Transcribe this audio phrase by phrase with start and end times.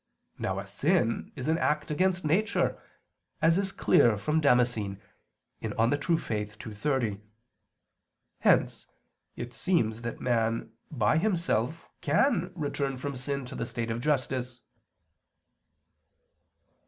[0.39, 2.81] Now a sin is an act against nature,
[3.39, 4.99] as is clear from Damascene
[5.61, 6.31] (De Fide Orth.
[6.67, 7.21] ii, 30).
[8.39, 8.87] Hence
[9.35, 14.61] it seems that man by himself can return from sin to the state of justice.